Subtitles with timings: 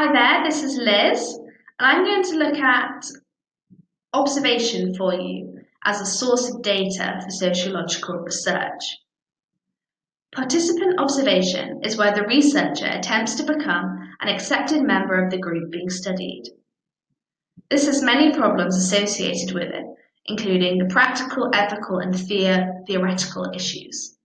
[0.00, 1.40] Hi there, this is Liz,
[1.80, 3.04] and I'm going to look at
[4.12, 8.96] observation for you as a source of data for sociological research.
[10.30, 15.72] Participant observation is where the researcher attempts to become an accepted member of the group
[15.72, 16.44] being studied.
[17.68, 19.84] This has many problems associated with it,
[20.26, 24.16] including the practical, ethical, and the theoretical issues.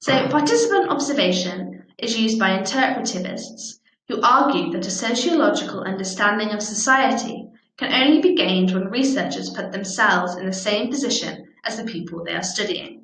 [0.00, 3.77] So, participant observation is used by interpretivists
[4.08, 9.70] who argue that a sociological understanding of society can only be gained when researchers put
[9.70, 13.02] themselves in the same position as the people they are studying.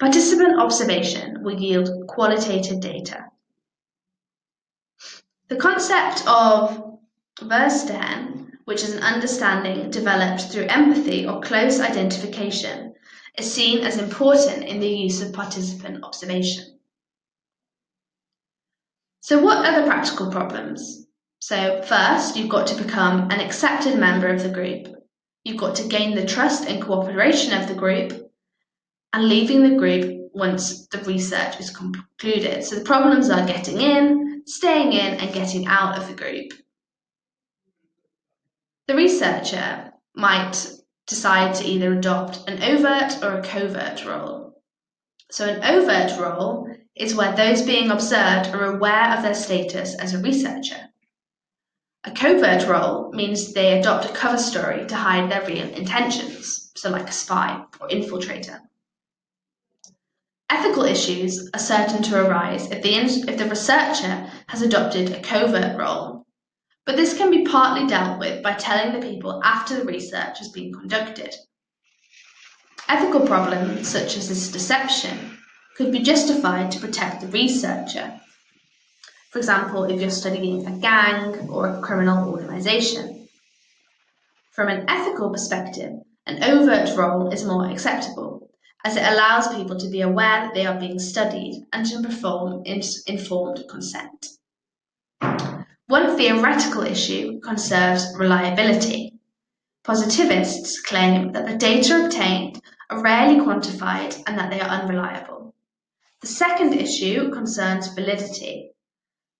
[0.00, 3.26] Participant observation will yield qualitative data.
[5.48, 6.98] The concept of
[7.40, 12.94] Verstehen, which is an understanding developed through empathy or close identification,
[13.38, 16.78] is seen as important in the use of participant observation.
[19.24, 21.06] So, what are the practical problems?
[21.38, 24.86] So, first, you've got to become an accepted member of the group.
[25.44, 28.30] You've got to gain the trust and cooperation of the group,
[29.14, 32.64] and leaving the group once the research is concluded.
[32.64, 36.52] So, the problems are getting in, staying in, and getting out of the group.
[38.88, 40.70] The researcher might
[41.06, 44.62] decide to either adopt an overt or a covert role.
[45.30, 50.14] So, an overt role is where those being observed are aware of their status as
[50.14, 50.90] a researcher.
[52.04, 56.90] A covert role means they adopt a cover story to hide their real intentions, so
[56.90, 58.60] like a spy or infiltrator.
[60.50, 65.76] Ethical issues are certain to arise if the, if the researcher has adopted a covert
[65.76, 66.26] role,
[66.84, 70.48] but this can be partly dealt with by telling the people after the research has
[70.50, 71.34] been conducted.
[72.88, 75.38] Ethical problems such as this deception
[75.76, 78.20] could be justified to protect the researcher.
[79.30, 83.28] For example, if you're studying a gang or a criminal organisation.
[84.52, 85.94] From an ethical perspective,
[86.26, 88.48] an overt role is more acceptable,
[88.84, 92.62] as it allows people to be aware that they are being studied and to perform
[92.64, 94.28] informed consent.
[95.88, 99.14] One theoretical issue concerns reliability.
[99.82, 105.54] Positivists claim that the data obtained are rarely quantified and that they are unreliable.
[106.24, 108.70] The second issue concerns validity.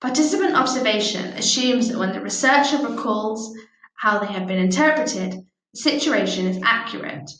[0.02, 3.56] Participant observation assumes that when the researcher recalls
[3.94, 5.32] how they have been interpreted,
[5.72, 7.30] the situation is accurate.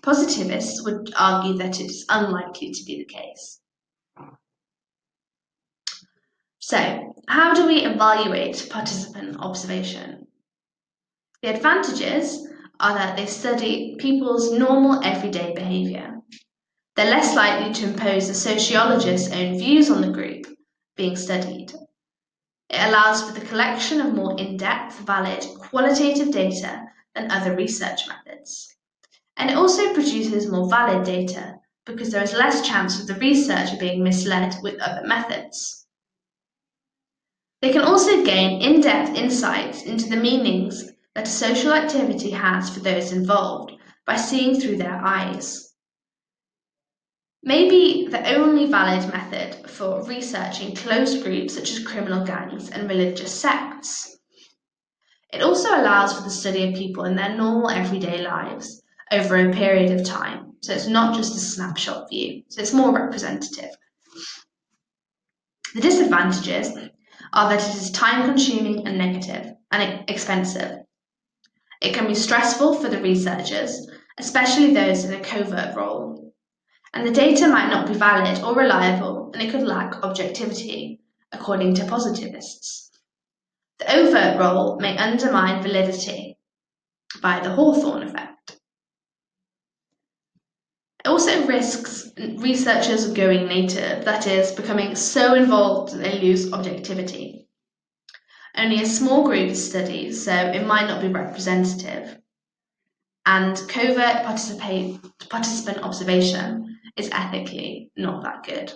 [0.00, 3.60] Positivists would argue that it is unlikely to be the case.
[6.60, 10.28] So, how do we evaluate participant observation?
[11.42, 12.46] The advantages
[12.78, 16.18] are that they study people's normal everyday behaviour.
[16.98, 20.48] They're less likely to impose the sociologist's own views on the group
[20.96, 21.70] being studied.
[22.70, 26.82] It allows for the collection of more in depth, valid, qualitative data
[27.14, 28.74] than other research methods.
[29.36, 33.76] And it also produces more valid data because there is less chance of the researcher
[33.76, 35.86] being misled with other methods.
[37.62, 42.68] They can also gain in depth insights into the meanings that a social activity has
[42.68, 43.70] for those involved
[44.04, 45.67] by seeing through their eyes
[47.42, 52.88] may be the only valid method for researching closed groups such as criminal gangs and
[52.88, 54.18] religious sects.
[55.32, 58.82] It also allows for the study of people in their normal everyday lives
[59.12, 62.92] over a period of time, so it's not just a snapshot view, so it's more
[62.92, 63.70] representative.
[65.74, 66.72] The disadvantages
[67.32, 70.78] are that it is time consuming and negative and expensive.
[71.80, 73.86] It can be stressful for the researchers,
[74.18, 76.27] especially those in a covert role,
[76.98, 81.00] and the data might not be valid or reliable and it could lack objectivity,
[81.30, 82.90] according to positivists.
[83.78, 86.36] The overt role may undermine validity
[87.22, 88.56] by the Hawthorne effect.
[91.04, 97.46] It also risks researchers going native, that is, becoming so involved that they lose objectivity.
[98.56, 102.18] Only a small group is studied, so it might not be representative.
[103.24, 106.67] And covert participant observation
[106.98, 108.72] is ethically not that good.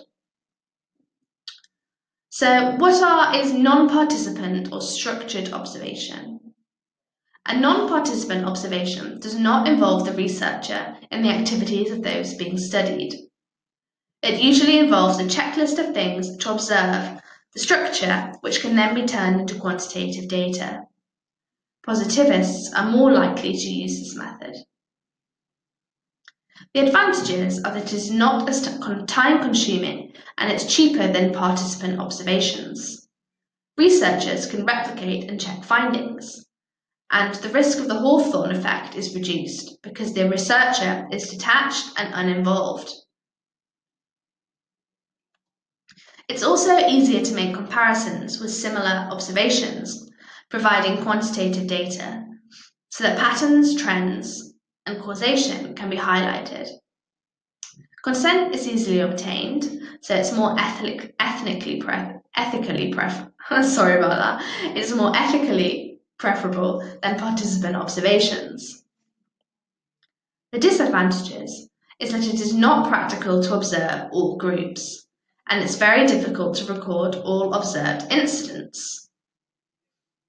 [2.29, 6.39] So, what are is non-participant or structured observation?
[7.45, 13.13] A non-participant observation does not involve the researcher in the activities of those being studied.
[14.23, 17.21] It usually involves a checklist of things to observe
[17.53, 20.83] the structure, which can then be turned into quantitative data.
[21.85, 24.55] Positivists are more likely to use this method.
[26.73, 28.63] The advantages are that it is not as
[29.07, 33.07] time consuming and it's cheaper than participant observations.
[33.77, 36.45] researchers can replicate and check findings.
[37.11, 42.11] And the risk of the Hawthorne effect is reduced because the researcher is detached and
[42.13, 42.91] uninvolved.
[46.27, 50.09] It's also easier to make comparisons with similar observations,
[50.49, 52.25] providing quantitative data,
[52.89, 54.52] so that patterns, trends,
[54.85, 56.69] and causation can be highlighted.
[58.03, 62.93] Consent is easily obtained, so it's more ethnic, ethnically pre- ethically
[63.63, 64.75] sorry about that.
[64.75, 68.83] It's more ethically preferable than participant observations.
[70.51, 71.69] The disadvantages
[71.99, 75.07] is that it is not practical to observe all groups,
[75.47, 79.09] and it's very difficult to record all observed incidents.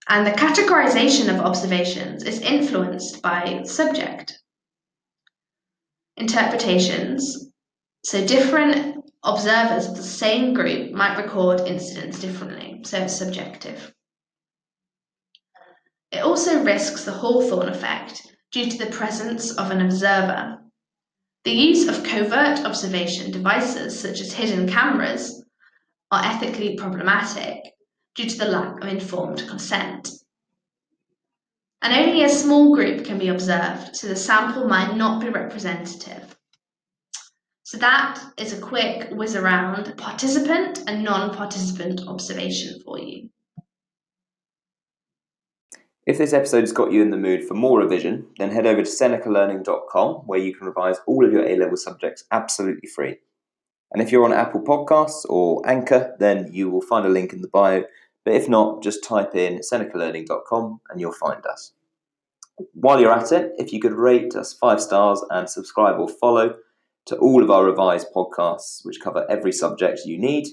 [0.09, 4.44] And the categorization of observations is influenced by subject.
[6.16, 7.50] Interpretations
[8.05, 13.93] so different observers of the same group might record incidents differently, so it's subjective.
[16.12, 18.22] It also risks the Hawthorne effect
[18.52, 20.58] due to the presence of an observer.
[21.44, 25.44] The use of covert observation devices, such as hidden cameras,
[26.12, 27.75] are ethically problematic
[28.14, 30.10] due to the lack of informed consent.
[31.84, 36.34] And only a small group can be observed, so the sample might not be representative.
[37.62, 43.28] So that is a quick whiz around participant and non-participant observation for you.
[46.06, 48.82] If this episode has got you in the mood for more revision, then head over
[48.82, 53.16] to senecalearning.com where you can revise all of your A-level subjects absolutely free.
[53.92, 57.42] And if you're on Apple Podcasts or Anchor, then you will find a link in
[57.42, 57.84] the bio.
[58.25, 61.73] But if not, just type in senecalearning.com and you'll find us.
[62.73, 66.56] While you're at it, if you could rate us five stars and subscribe or follow,
[67.06, 70.47] to all of our revised podcasts, which cover every subject you need,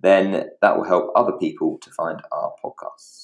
[0.00, 3.22] then that will help other people to find our podcasts.